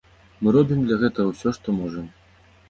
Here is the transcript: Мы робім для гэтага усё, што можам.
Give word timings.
Мы 0.45 0.53
робім 0.55 0.79
для 0.85 0.97
гэтага 1.03 1.27
усё, 1.35 1.53
што 1.59 1.77
можам. 1.83 2.09